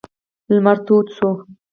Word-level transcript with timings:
لمر 0.53 0.77
تود 0.85 1.05
شو. 1.15 1.29